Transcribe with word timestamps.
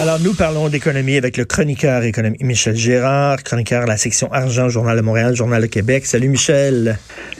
Alors, 0.00 0.18
nous 0.18 0.34
parlons 0.34 0.68
d'économie 0.68 1.16
avec 1.16 1.36
le 1.36 1.44
chroniqueur 1.44 2.02
économique 2.02 2.42
Michel 2.42 2.74
Gérard, 2.74 3.44
chroniqueur 3.44 3.82
à 3.84 3.86
la 3.86 3.96
section 3.96 4.28
Argent, 4.32 4.68
Journal 4.68 4.96
de 4.96 5.02
Montréal, 5.02 5.36
Journal 5.36 5.62
de 5.62 5.68
Québec. 5.68 6.04
Salut, 6.04 6.28
Michel. 6.28 6.96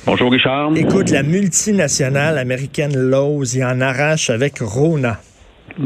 Bonjour, 0.07 0.31
Richard. 0.31 0.71
Écoute, 0.77 1.11
la 1.11 1.25
multinationale 1.25 2.39
américaine 2.39 2.97
Lowe's 2.97 3.55
y 3.55 3.65
en 3.65 3.81
arrache 3.81 4.31
avec 4.31 4.61
Rona. 4.61 5.17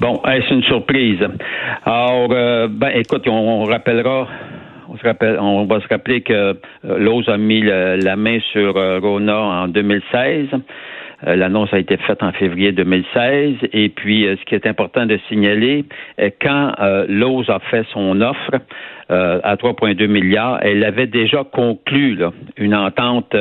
bon, 0.00 0.22
est-ce 0.24 0.54
une 0.54 0.62
surprise? 0.62 1.20
Alors, 1.84 2.28
euh, 2.32 2.68
ben, 2.70 2.92
écoute, 2.94 3.28
on, 3.28 3.64
rappellera 3.64 4.28
on, 4.88 4.96
se 4.96 5.02
rappelle, 5.02 5.38
on 5.38 5.66
va 5.66 5.78
se 5.80 5.88
rappeler 5.88 6.22
que 6.22 6.32
euh, 6.32 6.54
Lowe's 6.84 7.28
a 7.28 7.36
mis 7.36 7.60
la 7.60 8.16
main 8.16 8.38
sur 8.52 8.78
euh, 8.78 8.98
Rona 8.98 9.36
en 9.36 9.68
2016. 9.68 10.48
Euh, 11.26 11.36
l'annonce 11.36 11.72
a 11.72 11.78
été 11.78 11.96
faite 11.96 12.22
en 12.22 12.32
février 12.32 12.72
2016. 12.72 13.56
Et 13.72 13.88
puis, 13.88 14.26
euh, 14.26 14.36
ce 14.36 14.44
qui 14.44 14.54
est 14.54 14.66
important 14.66 15.06
de 15.06 15.18
signaler, 15.28 15.84
euh, 16.20 16.30
quand 16.40 16.74
Lowe's 17.08 17.48
a 17.48 17.58
fait 17.58 17.84
son 17.92 18.20
offre 18.20 18.52
à 19.08 19.56
3,2 19.56 20.08
milliards, 20.08 20.58
elle 20.62 20.82
avait 20.84 21.06
déjà 21.06 21.44
conclu 21.44 22.18
une 22.56 22.74
entente 22.74 23.36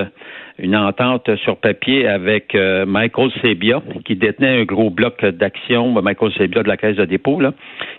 une 0.58 0.76
entente 0.76 1.36
sur 1.38 1.58
papier 1.58 2.08
avec 2.08 2.56
Michael 2.56 3.30
Sebia, 3.42 3.82
qui 4.06 4.16
détenait 4.16 4.62
un 4.62 4.64
gros 4.64 4.90
bloc 4.90 5.24
d'actions, 5.26 6.02
Michael 6.02 6.32
Sebia 6.34 6.64
de 6.64 6.68
la 6.68 6.78
Caisse 6.78 6.96
de 6.96 7.06
dépôt, 7.06 7.42
là, 7.42 7.54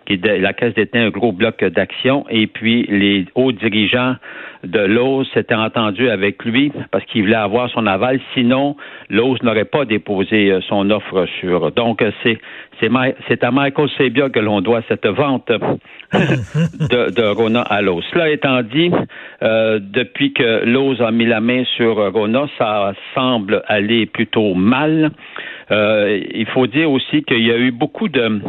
qui 0.07 0.17
la 0.17 0.53
Caisse 0.53 0.75
détenait 0.75 1.05
un 1.05 1.11
gros 1.11 1.33
bloc 1.33 1.63
d'actions, 1.65 2.25
et 2.31 2.47
puis 2.47 2.87
les 2.89 3.27
hauts 3.35 3.53
dirigeants 3.53 4.17
de 4.67 4.81
Lowe's 4.81 5.29
s'était 5.33 5.55
entendu 5.55 6.09
avec 6.09 6.45
lui 6.45 6.73
parce 6.91 7.05
qu'il 7.07 7.23
voulait 7.23 7.35
avoir 7.37 7.71
son 7.71 7.87
aval. 7.87 8.21
Sinon, 8.35 8.77
Lowe's 9.11 9.43
n'aurait 9.43 9.65
pas 9.65 9.85
déposé 9.85 10.51
euh, 10.51 10.61
son 10.69 10.91
offre 10.91 11.27
sur. 11.41 11.71
Donc, 11.73 12.03
euh, 12.03 12.11
c'est 12.23 12.39
c'est 12.81 13.45
à 13.45 13.51
Michael 13.51 13.89
Sebia 13.97 14.29
que 14.31 14.41
l'on 14.41 14.61
doit 14.61 14.83
cette 14.89 15.07
vente 15.07 15.49
de, 16.13 17.11
de 17.11 17.35
Rona 17.35 17.63
à. 17.63 17.81
Cela 18.13 18.31
étant 18.31 18.63
dit, 18.63 18.91
euh, 19.43 19.79
depuis 19.83 20.33
que 20.33 20.65
Lowe's 20.65 21.01
a 21.01 21.11
mis 21.11 21.27
la 21.27 21.41
main 21.41 21.65
sur 21.77 21.97
Rona, 22.13 22.47
ça 22.59 22.93
semble 23.15 23.63
aller 23.67 24.07
plutôt 24.07 24.55
mal. 24.55 25.11
il 25.71 26.47
faut 26.53 26.67
dire 26.67 26.91
aussi 26.91 27.23
qu'il 27.25 27.47
y 27.47 27.51
a 27.51 27.59
eu 27.59 27.71
beaucoup 27.71 28.09
de 28.09 28.41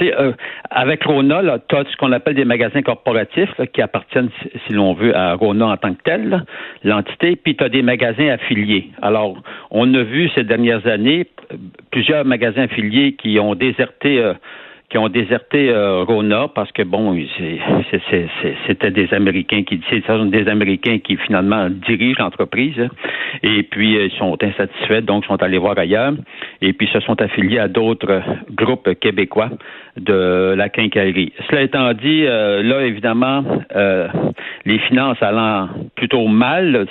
euh, 0.00 0.32
avec 0.70 1.04
Rona, 1.04 1.58
tu 1.68 1.76
as 1.76 1.84
ce 1.84 1.96
qu'on 1.96 2.12
appelle 2.12 2.34
des 2.34 2.44
magasins 2.44 2.82
corporatifs 2.82 3.52
qui 3.72 3.82
appartiennent, 3.82 4.30
si 4.66 4.72
l'on 4.72 4.94
veut, 4.94 5.14
à 5.14 5.34
Rona 5.34 5.66
en 5.66 5.76
tant 5.76 5.92
que 5.92 6.02
tel, 6.04 6.44
l'entité, 6.84 7.36
puis 7.36 7.56
tu 7.56 7.64
as 7.64 7.68
des 7.68 7.82
magasins 7.82 8.28
affiliés. 8.28 8.90
Alors, 9.02 9.36
on 9.70 9.92
a 9.94 10.02
vu 10.02 10.30
ces 10.34 10.44
dernières 10.44 10.86
années 10.86 11.26
plusieurs 11.90 12.24
magasins 12.24 12.62
affiliés 12.64 13.12
qui 13.12 13.38
ont 13.38 13.54
déserté 13.54 14.20
euh, 14.20 14.34
qui 14.90 14.96
ont 14.96 15.08
déserté 15.08 15.68
euh, 15.68 16.02
Rona 16.04 16.48
parce 16.48 16.72
que 16.72 16.82
bon, 16.82 17.14
c'était 18.66 18.90
des 18.90 19.12
Américains 19.12 19.62
qui 19.62 19.80
sont 20.06 20.24
des 20.26 20.48
Américains 20.48 20.98
qui 20.98 21.16
finalement 21.16 21.68
dirigent 21.68 22.22
l'entreprise 22.22 22.88
et 23.42 23.62
puis 23.64 23.96
ils 23.96 24.10
sont 24.12 24.38
insatisfaits 24.42 25.02
donc 25.02 25.26
sont 25.26 25.42
allés 25.42 25.58
voir 25.58 25.78
ailleurs 25.78 26.14
et 26.62 26.72
puis 26.72 26.88
se 26.88 27.00
sont 27.00 27.20
affiliés 27.20 27.58
à 27.58 27.68
d'autres 27.68 28.22
groupes 28.50 28.98
québécois 28.98 29.50
de 29.98 30.54
la 30.56 30.70
quincaillerie. 30.70 31.32
Cela 31.50 31.62
étant 31.62 31.92
dit, 31.92 32.24
euh, 32.24 32.62
là 32.62 32.82
évidemment 32.86 33.44
euh, 33.76 34.08
les 34.64 34.78
finances 34.78 35.18
allant 35.20 35.68
plutôt 35.96 36.26
mal 36.28 36.86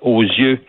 aux 0.00 0.22
yeux 0.22 0.60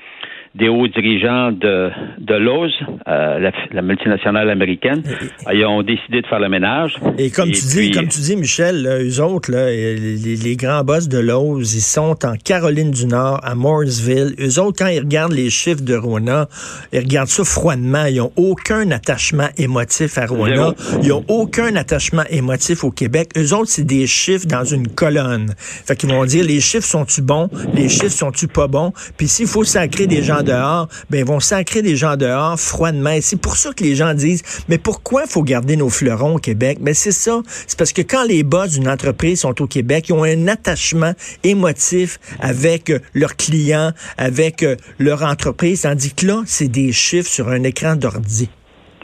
des 0.58 0.70
hauts 0.70 0.88
dirigeants 0.88 1.52
de, 1.52 1.90
de 2.20 2.34
Lowe's, 2.34 2.72
euh, 3.10 3.52
la, 3.72 3.82
multinationale 3.82 4.50
américaine, 4.50 5.04
ils 5.52 5.66
ont 5.66 5.84
décidé 5.84 6.22
de 6.22 6.28
faire 6.28 6.40
le 6.40 6.48
ménage. 6.48 6.96
Et 7.18 7.30
comme 7.30 7.52
tu 7.52 7.66
dis, 7.66 7.92
comme 7.92 8.08
tu 8.08 8.22
dis, 8.22 8.38
Michel, 8.38 8.82
là, 8.82 9.04
eux 9.04 9.22
autres, 9.22 9.52
là, 9.52 9.70
les, 9.70 10.16
les, 10.18 10.56
grands 10.56 10.84
boss 10.84 11.10
de 11.10 11.18
Lowe's, 11.18 11.74
ils 11.74 11.82
sont 11.82 12.26
en 12.26 12.36
Caroline 12.42 12.92
du 12.92 13.06
Nord, 13.06 13.42
à 13.44 13.54
Mooresville. 13.54 14.34
Eux 14.40 14.60
autres, 14.62 14.78
quand 14.80 14.88
ils 14.88 15.00
regardent 15.00 15.34
les 15.34 15.50
chiffres 15.50 15.84
de 15.84 15.96
Rona, 15.96 16.48
ils 16.94 17.00
regardent 17.00 17.28
ça 17.28 17.44
froidement. 17.44 18.06
Ils 18.06 18.18
n'ont 18.18 18.32
aucun 18.38 18.90
attachement 18.92 19.50
émotif 19.58 20.18
à 20.18 20.26
Rona. 20.26 20.74
Ils 21.04 21.10
n'ont 21.10 21.26
aucun 21.28 21.76
attachement 21.76 22.24
émotif 22.30 22.86
au 22.86 22.92
Québec. 22.92 23.32
Eux 23.38 23.54
autres, 23.54 23.70
c'est 23.70 23.86
des 23.86 24.08
chiffres 24.08 24.48
dans 24.48 24.64
une 24.64 24.88
colonne. 24.88 25.54
Fait 25.58 25.98
qu'ils 25.98 26.10
vont 26.10 26.24
dire, 26.24 26.46
les 26.46 26.62
chiffres 26.62 26.88
sont-tu 26.88 27.22
bons? 27.22 27.50
Les 27.74 27.90
chiffres 27.90 28.08
sont-tu 28.08 28.48
pas 28.48 28.68
bons? 28.68 28.94
Puis 29.18 29.28
s'il 29.28 29.48
faut 29.48 29.66
sacrer 29.66 30.08
des 30.08 30.24
gens 30.24 30.45
dehors, 30.46 30.88
ben 31.10 31.20
ils 31.20 31.26
vont 31.26 31.40
sacrer 31.40 31.82
des 31.82 31.96
gens 31.96 32.16
dehors 32.16 32.60
froidement. 32.60 33.18
C'est 33.22 33.40
pour 33.40 33.58
ça 33.58 33.74
que 33.74 33.84
les 33.84 33.96
gens 33.96 34.14
disent, 34.14 34.44
mais 34.70 34.78
pourquoi 34.78 35.26
faut 35.28 35.44
garder 35.44 35.76
nos 35.76 35.90
fleurons 35.90 36.36
au 36.36 36.40
Québec? 36.40 36.78
Mais 36.80 36.92
ben, 36.92 36.94
c'est 36.94 37.12
ça. 37.12 37.42
C'est 37.68 37.78
parce 37.78 37.94
que 37.94 38.02
quand 38.02 38.24
les 38.24 38.44
boss 38.44 38.72
d'une 38.72 38.88
entreprise 38.88 39.42
sont 39.42 39.62
au 39.62 39.68
Québec, 39.68 40.10
ils 40.10 40.14
ont 40.14 40.24
un 40.24 40.48
attachement 40.48 41.14
émotif 41.44 42.20
avec 42.40 42.90
euh, 42.90 43.00
leurs 43.14 43.36
clients, 43.36 43.92
avec 44.18 44.64
euh, 44.64 44.76
leur 45.00 45.24
entreprise, 45.24 45.82
tandis 45.82 46.14
que 46.14 46.28
là, 46.28 46.44
c'est 46.46 46.68
des 46.68 46.92
chiffres 46.92 47.30
sur 47.30 47.50
un 47.50 47.64
écran 47.64 47.96
d'ordi. 47.96 48.50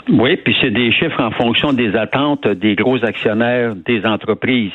Oui, 0.10 0.36
puis 0.38 0.56
c'est 0.60 0.72
des 0.72 0.92
chiffres 0.92 1.22
en 1.22 1.32
fonction 1.32 1.74
des 1.74 1.96
attentes 1.96 2.48
des 2.48 2.76
gros 2.76 3.04
actionnaires 3.04 3.76
des 3.76 4.06
entreprises. 4.06 4.72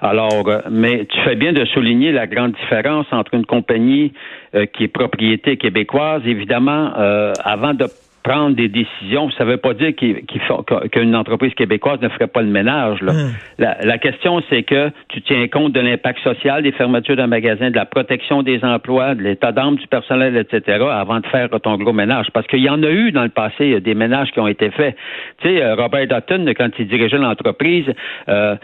Alors, 0.00 0.48
euh, 0.48 0.60
mais 0.70 1.06
tu 1.06 1.20
fais 1.20 1.36
bien 1.36 1.52
de 1.52 1.64
souligner 1.66 2.12
la 2.12 2.26
grande 2.26 2.52
différence 2.52 3.06
entre 3.12 3.34
une 3.34 3.46
compagnie 3.46 4.12
euh, 4.54 4.66
qui 4.66 4.84
est 4.84 4.88
propriété 4.88 5.56
québécoise, 5.56 6.22
évidemment, 6.26 6.92
euh, 6.98 7.32
avant 7.44 7.74
de 7.74 7.86
prendre 8.24 8.56
des 8.56 8.68
décisions. 8.68 9.30
Ça 9.32 9.44
ne 9.44 9.50
veut 9.50 9.58
pas 9.58 9.74
dire 9.74 9.92
qu'une 9.94 11.14
entreprise 11.14 11.54
québécoise 11.54 12.00
ne 12.00 12.08
ferait 12.08 12.26
pas 12.26 12.40
le 12.40 12.48
ménage. 12.48 13.00
Là. 13.02 13.12
Hmm. 13.12 13.32
La, 13.58 13.98
question, 13.98 14.42
c'est 14.48 14.62
que 14.62 14.90
tu 15.08 15.20
tiens 15.20 15.46
compte 15.46 15.72
de 15.72 15.80
l'impact 15.80 16.20
social 16.20 16.62
des 16.62 16.72
fermetures 16.72 17.16
d'un 17.16 17.26
magasin, 17.26 17.70
de 17.70 17.76
la 17.76 17.84
protection 17.84 18.42
des 18.42 18.64
emplois, 18.64 19.14
de 19.14 19.22
l'état 19.22 19.52
d'âme 19.52 19.76
du 19.76 19.86
personnel, 19.86 20.36
etc., 20.38 20.84
avant 20.90 21.20
de 21.20 21.26
faire 21.26 21.50
ton 21.62 21.76
gros 21.76 21.92
ménage. 21.92 22.26
Parce 22.32 22.46
qu'il 22.46 22.62
y 22.62 22.70
en 22.70 22.82
a 22.82 22.90
eu 22.90 23.12
dans 23.12 23.24
le 23.24 23.28
passé 23.28 23.78
des 23.80 23.94
ménages 23.94 24.30
qui 24.32 24.40
ont 24.40 24.48
été 24.48 24.70
faits. 24.70 24.96
Tu 25.42 25.48
sais, 25.48 25.62
euh, 25.62 25.74
Robert 25.74 26.06
Dutton, 26.06 26.46
quand 26.56 26.70
il 26.78 26.88
dirigeait 26.88 27.18
l'entreprise, 27.18 27.86
euh, 28.30 28.56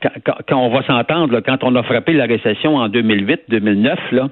quand, 0.00 0.34
quand, 0.46 0.56
on 0.56 0.68
va 0.68 0.82
s'entendre, 0.84 1.40
quand 1.40 1.64
on 1.64 1.74
a 1.74 1.82
frappé 1.82 2.12
la 2.12 2.26
récession 2.26 2.76
en 2.76 2.88
2008-2009, 2.88 3.96
là, 4.12 4.28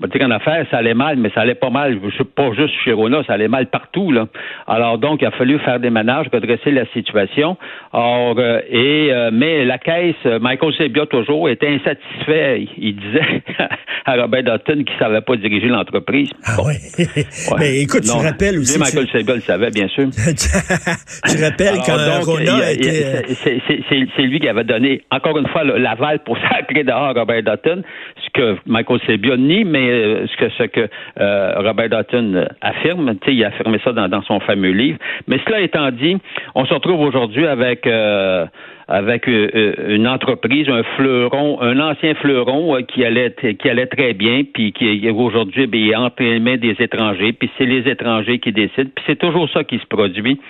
va 0.00 0.08
dire 0.08 0.20
qu'en 0.20 0.30
affaires, 0.30 0.66
ça 0.70 0.78
allait 0.78 0.94
mal, 0.94 1.16
mais 1.16 1.30
ça 1.34 1.42
allait 1.42 1.54
pas 1.54 1.70
mal. 1.70 1.98
Pas 2.34 2.52
juste 2.52 2.74
chez 2.84 2.92
Rona, 2.92 3.22
ça 3.26 3.34
allait 3.34 3.48
mal 3.48 3.66
partout. 3.66 4.10
Là. 4.10 4.26
Alors 4.66 4.98
donc, 4.98 5.20
il 5.22 5.26
a 5.26 5.30
fallu 5.30 5.58
faire 5.58 5.78
des 5.78 5.90
ménages, 5.90 6.26
redresser 6.32 6.70
la 6.70 6.86
situation. 6.86 7.56
Or, 7.92 8.36
euh, 8.38 8.60
et 8.70 9.12
euh, 9.12 9.30
mais 9.32 9.64
la 9.64 9.78
caisse, 9.78 10.24
Michael 10.40 10.72
Sebia 10.74 11.06
toujours 11.06 11.48
était 11.48 11.68
insatisfait. 11.68 12.66
Il 12.78 12.96
disait 12.96 13.42
à 14.06 14.16
Robert 14.16 14.44
Dutton 14.44 14.84
qu'il 14.84 14.98
savait 14.98 15.20
pas 15.20 15.36
diriger 15.36 15.68
l'entreprise. 15.68 16.30
Ah 16.46 16.56
oui. 16.64 16.74
Mais 17.58 17.80
écoute, 17.82 18.02
tu 18.02 18.10
rappelles 18.10 18.58
aussi. 18.58 18.78
Michael 18.78 19.06
tu... 19.06 19.18
le 19.18 19.40
savait, 19.40 19.70
bien 19.70 19.88
sûr. 19.88 20.08
tu 20.10 21.42
rappelles 21.42 21.78
quand 21.84 22.24
Rona 22.24 22.72
était. 22.72 23.24
C'est 23.34 24.22
lui 24.22 24.40
qui 24.40 24.48
avait 24.48 24.64
donné, 24.64 25.02
encore 25.10 25.36
une 25.38 25.48
fois, 25.48 25.64
l'aval 25.64 26.20
pour 26.20 26.38
sacrer 26.38 26.84
dehors 26.84 27.14
Robert 27.14 27.42
Dutton, 27.42 27.82
ce 28.24 28.30
que 28.32 28.56
Michael 28.66 29.00
Sebia 29.06 29.36
nie, 29.36 29.64
mais 29.64 29.89
euh, 29.90 30.26
ce 30.26 30.64
que, 30.64 30.88
euh, 31.20 31.52
Robert 31.56 31.88
Dutton 31.90 32.46
affirme. 32.60 33.14
Il 33.26 33.44
a 33.44 33.48
affirmé 33.48 33.78
ça 33.84 33.92
dans, 33.92 34.22
son 34.22 34.40
fameux 34.40 34.70
livre. 34.70 34.98
Mais 35.28 35.38
cela 35.46 35.60
étant 35.60 35.90
dit, 35.90 36.16
on 36.54 36.64
se 36.64 36.74
retrouve 36.74 37.00
aujourd'hui 37.00 37.46
avec 37.46 37.86
euh, 37.86 38.46
avec 38.88 39.28
une 39.28 40.08
entreprise, 40.08 40.68
un 40.68 40.82
fleuron, 40.96 41.62
un 41.62 41.78
ancien 41.78 42.14
fleuron 42.14 42.76
qui 42.82 43.04
allait 43.04 43.32
qui 43.58 43.70
allait 43.70 43.86
très 43.86 44.14
bien, 44.14 44.42
puis 44.52 44.72
qui 44.72 45.08
aujourd'hui 45.10 45.68
ben, 45.68 45.80
est 45.80 45.94
entre 45.94 46.24
les 46.24 46.40
mains 46.40 46.56
des 46.56 46.74
étrangers, 46.80 47.32
puis 47.32 47.48
c'est 47.56 47.66
les 47.66 47.88
étrangers 47.88 48.40
qui 48.40 48.50
décident, 48.50 48.90
puis 48.92 49.04
c'est 49.06 49.18
toujours 49.18 49.48
ça 49.50 49.62
qui 49.62 49.78
se 49.78 49.86
produit 49.86 50.40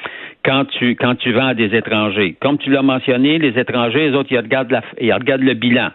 quand 0.42 0.64
tu 0.64 0.96
quand 0.96 1.16
tu 1.16 1.32
vends 1.32 1.48
à 1.48 1.54
des 1.54 1.76
étrangers. 1.76 2.34
Comme 2.40 2.56
tu 2.56 2.70
l'as 2.70 2.80
mentionné, 2.80 3.38
les 3.38 3.58
étrangers, 3.58 4.08
les 4.08 4.16
autres, 4.16 4.32
ils 4.32 4.38
regardent 4.38 4.72
la, 4.72 4.82
ils 4.98 5.12
regardent 5.12 5.42
le 5.42 5.54
bilan 5.54 5.90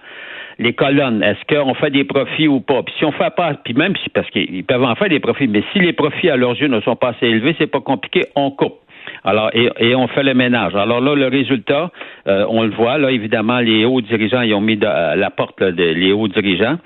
les 0.59 0.73
colonnes, 0.73 1.21
est-ce 1.23 1.53
qu'on 1.53 1.73
fait 1.73 1.89
des 1.89 2.03
profits 2.03 2.47
ou 2.47 2.59
pas? 2.59 2.83
Puis 2.83 2.93
si 2.97 3.05
on 3.05 3.11
fait 3.11 3.33
pas, 3.35 3.53
puis 3.63 3.73
même 3.73 3.93
si, 4.03 4.09
parce 4.09 4.29
qu'ils 4.29 4.63
peuvent 4.63 4.83
en 4.83 4.95
faire 4.95 5.09
des 5.09 5.19
profits, 5.19 5.47
mais 5.47 5.63
si 5.73 5.79
les 5.79 5.93
profits 5.93 6.29
à 6.29 6.37
leurs 6.37 6.59
yeux 6.59 6.67
ne 6.67 6.79
sont 6.81 6.95
pas 6.95 7.09
assez 7.09 7.27
élevés, 7.27 7.55
c'est 7.57 7.67
pas 7.67 7.81
compliqué, 7.81 8.25
on 8.35 8.51
coupe. 8.51 8.75
Alors, 9.23 9.49
et, 9.53 9.69
et, 9.79 9.95
on 9.95 10.07
fait 10.07 10.23
le 10.23 10.33
ménage. 10.33 10.75
Alors 10.75 11.01
là, 11.01 11.15
le 11.15 11.27
résultat, 11.27 11.91
euh, 12.27 12.45
on 12.49 12.63
le 12.63 12.71
voit, 12.71 12.97
là, 12.97 13.11
évidemment, 13.11 13.59
les 13.59 13.85
hauts 13.85 14.01
dirigeants, 14.01 14.41
ils 14.41 14.53
ont 14.53 14.61
mis 14.61 14.83
à 14.83 15.15
la 15.15 15.29
porte 15.29 15.61
là, 15.61 15.71
de, 15.71 15.83
les 15.83 16.11
hauts 16.11 16.27
dirigeants. 16.27 16.77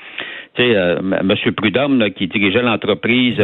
Tu 0.56 0.63
sais, 0.63 0.75
euh, 0.75 1.00
M. 1.00 1.33
Prudhomme, 1.56 2.00
là, 2.00 2.10
qui 2.10 2.27
dirigeait 2.27 2.62
l'entreprise. 2.62 3.38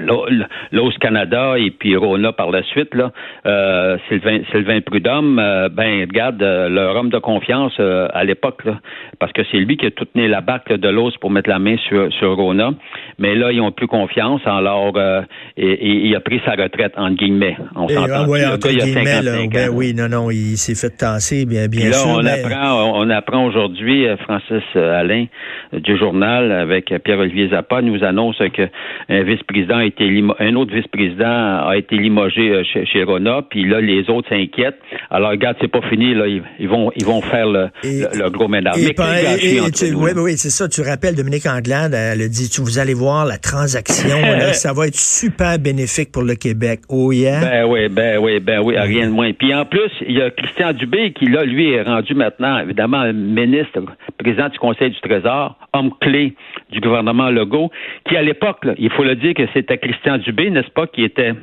L'OS 0.00 0.96
Canada 0.98 1.54
et 1.58 1.70
puis 1.70 1.96
Rona 1.96 2.32
par 2.32 2.50
la 2.50 2.62
suite, 2.62 2.94
là, 2.94 3.12
euh, 3.46 3.96
Sylvain, 4.08 4.40
Sylvain 4.52 4.80
Prudhomme, 4.80 5.38
euh, 5.38 5.68
ben 5.68 6.00
regarde 6.02 6.42
euh, 6.42 6.68
leur 6.68 6.96
homme 6.96 7.10
de 7.10 7.18
confiance 7.18 7.72
euh, 7.80 8.08
à 8.12 8.24
l'époque, 8.24 8.64
là, 8.64 8.80
parce 9.18 9.32
que 9.32 9.42
c'est 9.50 9.58
lui 9.58 9.76
qui 9.76 9.86
a 9.86 9.90
tout 9.90 10.04
tenu 10.06 10.28
la 10.28 10.40
barque 10.40 10.72
de 10.72 10.88
l'os 10.88 11.16
pour 11.18 11.30
mettre 11.30 11.48
la 11.50 11.58
main 11.58 11.76
sur, 11.88 12.12
sur 12.14 12.34
Rona. 12.36 12.72
Mais 13.18 13.34
là, 13.34 13.52
ils 13.52 13.60
ont 13.60 13.72
plus 13.72 13.86
confiance, 13.86 14.40
alors 14.46 14.92
euh, 14.96 15.22
et, 15.56 15.66
et, 15.72 16.06
il 16.06 16.16
a 16.16 16.20
pris 16.20 16.40
sa 16.44 16.52
retraite 16.52 16.92
entre 16.96 17.16
guillemets. 17.16 17.56
On 17.76 17.86
Et, 17.88 17.94
s'entend. 17.94 18.12
ah, 18.24 18.28
ouais, 18.28 18.40
il 18.40 18.44
a 18.44 18.56
guillemets, 18.58 19.04
là, 19.22 19.32
55 19.32 19.50
ben 19.52 19.68
ans. 19.68 19.72
oui, 19.74 19.94
non, 19.94 20.08
non, 20.08 20.30
il 20.30 20.56
s'est 20.56 20.74
fait 20.74 20.96
tasser, 20.96 21.46
bien, 21.46 21.66
bien 21.68 21.86
là, 21.86 21.92
sûr. 21.92 22.10
on 22.10 22.22
mais- 22.22 22.42
apprend, 22.44 22.92
on 23.00 23.10
apprend 23.10 23.44
aujourd'hui, 23.46 24.06
euh, 24.06 24.16
Francis 24.18 24.62
Alain 24.74 25.26
du 25.72 25.96
journal 25.96 26.52
avec 26.52 26.92
Pierre-Olivier 27.04 27.48
Zappa 27.48 27.82
nous 27.82 28.02
annonce 28.04 28.36
que 28.52 28.68
un 29.08 29.22
vice-président 29.22 29.78
a 29.84 29.86
été 29.86 30.04
limo- 30.08 30.34
un 30.38 30.54
autre 30.56 30.74
vice-président 30.74 31.66
a 31.68 31.76
été 31.76 31.96
limogé 31.96 32.50
euh, 32.50 32.62
chez, 32.64 32.84
chez 32.86 33.02
Rona, 33.04 33.42
puis 33.48 33.64
là 33.68 33.80
les 33.80 34.08
autres 34.10 34.28
s'inquiètent. 34.28 34.78
Alors 35.10 35.30
regarde, 35.30 35.56
c'est 35.60 35.68
pas 35.70 35.82
fini 35.88 36.14
là, 36.14 36.26
ils, 36.26 36.68
vont 36.68 36.90
ils 36.96 37.04
vont 37.04 37.20
faire 37.20 37.46
le, 37.46 37.68
Et- 37.82 38.00
le, 38.00 38.24
le 38.24 38.30
gros 38.30 38.48
ménage. 38.48 38.76
Et, 38.78 38.86
et- 38.90 39.56
et 39.58 39.70
tu- 39.70 39.92
nous, 39.92 40.02
oui, 40.04 40.10
oui, 40.16 40.32
c'est 40.36 40.50
ça. 40.50 40.68
Tu 40.68 40.80
rappelles, 40.82 41.14
Dominique 41.14 41.46
Anglade, 41.46 41.94
elle 41.94 42.22
a 42.22 42.28
dit, 42.28 42.48
tu, 42.50 42.60
vous 42.60 42.78
allez 42.78 42.94
voir 42.94 43.24
la 43.26 43.38
transaction, 43.38 44.20
là, 44.20 44.52
ça 44.64 44.72
va 44.72 44.86
être 44.86 44.96
super 44.96 45.58
bénéfique 45.58 46.10
pour 46.12 46.22
le 46.22 46.34
Québec. 46.34 46.80
Oh 46.88 47.12
yeah? 47.12 47.40
Ben 47.40 47.64
oui, 47.66 47.88
ben 47.88 48.18
oui, 48.18 48.40
ben 48.40 48.60
oui, 48.64 48.76
rien 48.78 49.06
de 49.08 49.12
moins. 49.12 49.32
Puis 49.32 49.54
en 49.54 49.64
plus, 49.64 49.90
il 50.06 50.16
y 50.16 50.22
a 50.22 50.30
Christian 50.30 50.72
Dubé 50.72 51.12
qui, 51.12 51.26
là, 51.26 51.44
lui, 51.44 51.72
est 51.72 51.82
rendu 51.82 52.14
maintenant, 52.14 52.58
évidemment, 52.58 53.12
ministre, 53.12 53.80
président 54.18 54.48
du 54.48 54.58
Conseil 54.58 54.90
du 54.90 55.00
Trésor, 55.00 55.56
homme 55.72 55.90
clé 56.00 56.34
du 56.70 56.80
gouvernement 56.80 57.30
Legault, 57.30 57.70
qui, 58.08 58.16
à 58.16 58.22
l'époque, 58.22 58.58
il 58.78 58.90
faut 58.90 59.04
le 59.04 59.14
dire 59.16 59.34
que 59.34 59.42
c'était 59.52 59.73
Christian 59.78 60.18
Dubé, 60.18 60.50
n'est-ce 60.50 60.70
pas, 60.70 60.86
qui 60.86 61.02
était 61.04 61.34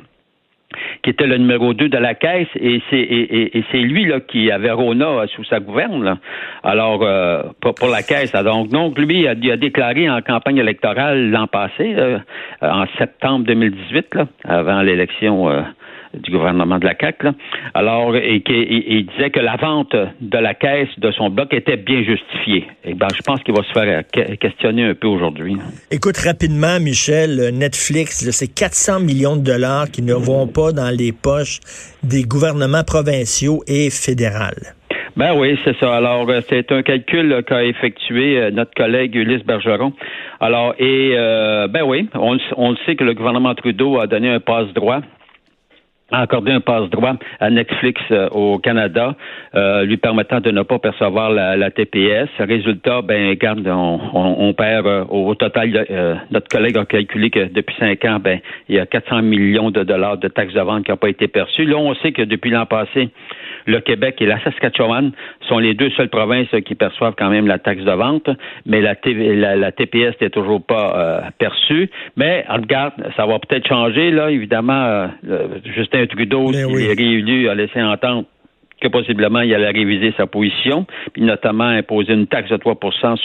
le 1.26 1.36
numéro 1.36 1.74
2 1.74 1.88
de 1.88 1.98
la 1.98 2.14
caisse, 2.14 2.48
et 2.56 2.82
c'est 2.90 3.78
lui 3.78 4.06
là 4.06 4.20
qui 4.20 4.50
avait 4.50 4.70
Rona 4.70 5.06
euh, 5.06 5.26
sous 5.28 5.44
sa 5.44 5.60
gouverne. 5.60 6.18
Alors 6.62 7.02
euh, 7.02 7.42
pour, 7.60 7.88
la 7.88 8.02
caisse. 8.02 8.32
Donc 8.32 8.68
donc 8.68 8.98
lui 8.98 9.20
il 9.20 9.50
a, 9.50 9.56
déclaré 9.56 10.08
en 10.08 10.20
campagne 10.22 10.58
électorale 10.58 11.30
l'an 11.30 11.46
passé, 11.46 11.94
euh, 11.96 12.18
en 12.62 12.84
septembre 12.98 13.44
2018, 13.46 14.14
là, 14.14 14.26
avant 14.44 14.82
l'élection. 14.82 15.64
Du 16.14 16.30
gouvernement 16.30 16.78
de 16.78 16.84
la 16.84 16.94
CAQ. 16.98 17.24
Là. 17.26 17.32
Alors, 17.74 18.14
et, 18.16 18.42
il 18.46 19.06
disait 19.06 19.30
que 19.30 19.40
la 19.40 19.56
vente 19.56 19.94
de 20.20 20.38
la 20.38 20.54
caisse 20.54 20.88
de 20.98 21.10
son 21.12 21.30
bloc 21.30 21.52
était 21.54 21.76
bien 21.76 22.02
justifiée. 22.02 22.66
Et 22.84 22.94
ben, 22.94 23.08
je 23.14 23.22
pense 23.22 23.42
qu'il 23.42 23.54
va 23.54 23.62
se 23.62 23.72
faire 23.72 23.98
euh, 23.98 24.02
que- 24.12 24.34
questionner 24.36 24.84
un 24.84 24.94
peu 24.94 25.08
aujourd'hui. 25.08 25.56
Écoute 25.90 26.16
rapidement, 26.18 26.78
Michel, 26.80 27.38
euh, 27.40 27.50
Netflix, 27.50 28.28
c'est 28.30 28.54
400 28.54 29.00
millions 29.00 29.36
de 29.36 29.42
dollars 29.42 29.90
qui 29.90 30.02
ne 30.02 30.14
vont 30.14 30.46
pas 30.46 30.72
dans 30.72 30.90
les 30.90 31.12
poches 31.12 31.60
des 32.02 32.22
gouvernements 32.24 32.84
provinciaux 32.84 33.62
et 33.66 33.90
fédérales. 33.90 34.74
Ben 35.16 35.34
oui, 35.36 35.58
c'est 35.62 35.76
ça. 35.78 35.94
Alors, 35.94 36.28
euh, 36.30 36.40
c'est 36.48 36.72
un 36.72 36.82
calcul 36.82 37.42
qu'a 37.46 37.64
effectué 37.64 38.50
notre 38.50 38.72
collègue 38.74 39.14
Ulysse 39.14 39.44
Bergeron. 39.44 39.92
Alors, 40.40 40.74
et 40.78 41.12
euh, 41.16 41.68
ben 41.68 41.82
oui, 41.84 42.08
on, 42.14 42.36
on 42.56 42.70
le 42.70 42.76
sait 42.86 42.96
que 42.96 43.04
le 43.04 43.14
gouvernement 43.14 43.54
Trudeau 43.54 44.00
a 44.00 44.06
donné 44.06 44.30
un 44.30 44.40
passe-droit 44.40 45.00
a 46.12 46.20
accordé 46.20 46.52
un 46.52 46.60
passe-droit 46.60 47.14
à 47.40 47.50
Netflix 47.50 48.00
euh, 48.10 48.28
au 48.30 48.58
Canada, 48.58 49.16
euh, 49.54 49.84
lui 49.84 49.96
permettant 49.96 50.40
de 50.40 50.50
ne 50.50 50.62
pas 50.62 50.78
percevoir 50.78 51.30
la, 51.30 51.56
la 51.56 51.70
TPS. 51.70 52.28
Résultat, 52.38 53.02
ben, 53.02 53.30
regarde, 53.30 53.66
on, 53.66 54.00
on, 54.12 54.36
on 54.48 54.54
perd 54.54 54.86
euh, 54.86 55.04
au 55.08 55.34
total. 55.34 55.86
euh, 55.90 56.14
notre 56.30 56.48
collègue 56.48 56.76
a 56.76 56.84
calculé 56.84 57.30
que 57.30 57.52
depuis 57.52 57.74
cinq 57.78 58.04
ans, 58.04 58.18
ben, 58.22 58.40
il 58.68 58.76
y 58.76 58.78
a 58.78 58.86
400 58.86 59.22
millions 59.22 59.70
de 59.70 59.82
dollars 59.82 60.18
de 60.18 60.28
taxes 60.28 60.54
de 60.54 60.60
vente 60.60 60.84
qui 60.84 60.90
n'ont 60.90 60.96
pas 60.96 61.08
été 61.08 61.28
perçues. 61.28 61.64
Là, 61.64 61.76
on 61.76 61.94
sait 61.96 62.12
que 62.12 62.22
depuis 62.22 62.50
l'an 62.50 62.66
passé, 62.66 63.08
le 63.66 63.80
Québec 63.80 64.16
et 64.20 64.26
la 64.26 64.42
Saskatchewan 64.42 65.12
sont 65.48 65.58
les 65.58 65.74
deux 65.74 65.90
seules 65.90 66.08
provinces 66.08 66.48
qui 66.64 66.74
perçoivent 66.74 67.14
quand 67.16 67.30
même 67.30 67.46
la 67.46 67.58
taxe 67.58 67.82
de 67.84 67.92
vente, 67.92 68.28
mais 68.66 68.80
la, 68.80 68.94
TV 68.94 69.34
la, 69.34 69.56
la 69.56 69.72
TPS 69.72 70.14
n'est 70.20 70.30
toujours 70.30 70.64
pas 70.64 70.94
euh, 70.96 71.20
perçue. 71.38 71.90
Mais 72.16 72.44
regarde, 72.48 72.94
ça 73.16 73.26
va 73.26 73.38
peut-être 73.38 73.66
changer, 73.68 74.10
là, 74.10 74.30
évidemment. 74.30 74.72
euh, 74.84 75.08
Justin 75.64 76.06
Trudeau, 76.06 76.48
Mais 76.48 76.64
s'il 76.64 76.66
oui. 76.66 76.84
est 76.84 76.94
réélu, 76.94 77.48
a 77.48 77.54
laissé 77.54 77.82
entendre 77.82 78.24
que 78.82 78.88
possiblement 78.88 79.40
il 79.40 79.54
allait 79.54 79.70
réviser 79.70 80.12
sa 80.16 80.26
position, 80.26 80.86
puis 81.12 81.22
notamment 81.22 81.64
imposer 81.64 82.12
une 82.14 82.26
taxe 82.26 82.50
de 82.50 82.56
3 82.56 82.76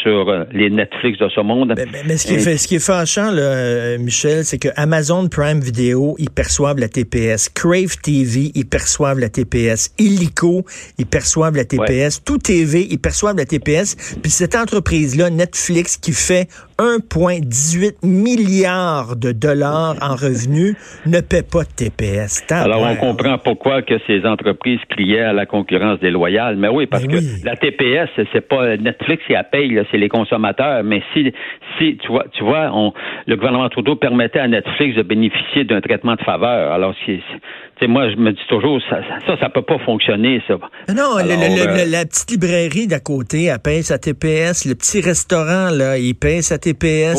sur 0.02 0.30
euh, 0.30 0.44
les 0.52 0.70
Netflix 0.70 1.18
de 1.20 1.28
ce 1.30 1.42
monde. 1.42 1.74
Mais, 1.76 1.86
mais- 1.92 2.04
mais 2.08 2.18
ce, 2.18 2.28
qui 2.28 2.36
est, 2.36 2.40
fait- 2.40 2.58
ce 2.58 2.68
qui 2.68 2.76
est 2.76 2.86
fâchant, 2.86 3.32
là, 3.32 3.42
euh, 3.42 3.98
Michel, 3.98 4.46
c'est 4.46 4.60
que 4.60 4.70
Amazon 4.76 5.28
Prime 5.30 5.60
Video, 5.60 6.16
ils 6.20 6.30
perçoivent 6.30 6.78
la 6.80 6.88
TPS. 6.90 7.50
Crave 7.50 7.98
TV, 8.04 8.52
ils 8.56 8.66
perçoivent 8.68 9.20
la 9.20 9.30
TPS. 9.30 9.94
Illico, 9.98 10.64
ils 11.00 11.06
perçoivent 11.08 11.56
la 11.56 11.66
TPS. 11.66 12.24
Tout 12.24 12.38
TV, 12.38 12.88
ils 12.90 13.00
perçoivent 13.00 13.38
la 13.38 13.46
TPS. 13.46 13.96
Puis 14.22 14.32
cette 14.32 14.56
entreprise-là, 14.56 15.30
Netflix, 15.30 15.98
qui 15.98 16.12
fait 16.12 16.48
1,18 16.80 17.96
milliard 18.04 19.16
de 19.16 19.32
dollars 19.32 19.96
en 20.02 20.16
revenus, 20.16 20.76
ne 21.06 21.20
paie 21.22 21.44
pas 21.44 21.64
de 21.64 21.70
TPS. 21.76 22.44
Alors, 22.52 22.82
on 22.82 22.96
comprend 22.96 23.38
pourquoi 23.38 23.82
que 23.82 23.96
ces 24.08 24.26
entreprises 24.26 24.80
criaient 24.90 25.22
à 25.22 25.34
la 25.34 25.46
concurrence 25.46 26.00
déloyale. 26.00 26.56
Mais 26.58 26.68
oui, 26.68 26.86
parce 26.86 27.04
Ben 27.06 27.12
que 27.14 27.18
oui. 27.18 27.42
la 27.44 27.56
TPS, 27.56 28.10
c'est- 28.16 28.48
pas 28.48 28.78
Netflix 28.78 29.24
qui 29.26 29.34
la 29.34 29.44
paye, 29.44 29.82
c'est 29.92 29.98
les 29.98 30.08
consommateurs. 30.10 30.84
Mais 30.84 31.02
si, 31.14 31.34
si 31.78 31.98
tu 31.98 32.08
vois, 32.08 32.26
tu 32.32 32.44
vois, 32.44 32.70
on, 32.74 32.94
le 33.26 33.36
gouvernement 33.36 33.68
Trudeau 33.70 33.96
permettait 33.96 34.40
à 34.40 34.48
Netflix 34.48 34.96
de 34.96 35.02
bénéficier 35.04 35.64
d'un 35.66 35.82
traitement 35.82 36.16
de 36.16 36.22
faveur. 36.22 36.72
Alors, 36.72 36.94
moi, 37.88 38.10
je 38.10 38.16
me 38.16 38.32
dis 38.32 38.40
toujours, 38.50 38.80
ça, 38.90 39.02
ça, 39.28 39.38
ça 39.40 39.50
peut 39.50 39.62
pas 39.62 39.78
fonctionner, 39.80 40.42
ça. 40.48 40.54
Non, 40.90 40.96
Non, 40.96 41.18
le- 41.18 41.32
Alors, 41.32 41.44
le- 41.58 41.74
le- 41.76 41.82
euh, 41.82 41.86
la 41.90 42.06
petite 42.06 42.32
librairie 42.32 42.88
d'à 42.88 43.00
côté, 43.00 43.46
elle 43.46 43.60
paye 43.60 43.84
sa 43.84 43.98
TPS. 43.98 44.66
Le 44.66 44.76
petit 44.76 45.02
restaurant, 45.02 45.70
là, 45.72 45.98
il 45.98 46.14
paye 46.16 46.42
sa 46.44 46.58
TPS. 46.58 46.67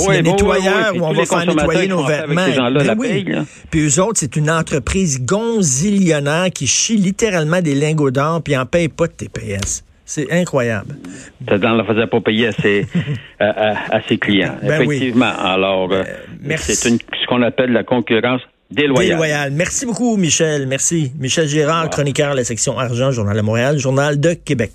Oui, 0.06 0.17
le 0.17 0.23
nettoyeur, 0.23 0.75
oui, 0.75 0.83
oui. 0.85 0.91
Puis 0.93 1.00
où 1.00 1.05
on 1.05 1.12
va 1.12 1.25
faire 1.25 1.47
nettoyer 1.47 1.89
nos 1.89 2.05
vêtements. 2.05 2.47
Ben. 2.95 3.47
Puis 3.71 3.81
eux 3.87 4.03
autres, 4.03 4.19
c'est 4.21 4.37
une 4.37 4.50
entreprise 4.50 5.21
gonzillionnaire 5.25 6.50
qui 6.55 6.67
chie 6.67 6.97
littéralement 6.97 7.61
des 7.61 7.75
lingots 7.75 8.11
d'or 8.11 8.43
puis 8.43 8.56
en 8.56 8.67
paye 8.67 8.89
pas 8.89 9.06
de 9.06 9.12
TPS. 9.12 9.84
C'est 10.05 10.32
incroyable. 10.32 10.96
Dans 11.43 11.77
ne 11.77 11.84
faisait 11.84 12.06
pas 12.06 12.20
payer 12.22 12.46
à 12.49 12.53
ses, 12.53 12.87
à, 13.39 13.44
à- 13.72 13.96
à 13.96 14.03
ses 14.08 14.17
clients. 14.17 14.56
Ben. 14.63 14.81
Effectivement. 14.81 15.32
Alors, 15.39 15.93
euh, 15.93 16.03
merci. 16.41 16.75
c'est 16.75 16.91
ce 16.93 17.27
qu'on 17.29 17.43
appelle 17.43 17.72
la 17.72 17.84
concurrence 17.84 18.41
déloyale. 18.70 19.11
Déloyal. 19.17 19.53
Merci 19.53 19.84
beaucoup, 19.84 20.17
Michel. 20.17 20.67
Merci. 20.67 21.13
Michel 21.19 21.46
Gérard, 21.46 21.91
chroniqueur 21.91 22.31
à 22.31 22.34
la 22.34 22.44
section 22.44 22.79
Argent, 22.79 23.11
Journal 23.11 23.37
de 23.37 23.43
Montréal, 23.43 23.79
Journal 23.79 24.19
de 24.19 24.32
Québec. 24.32 24.72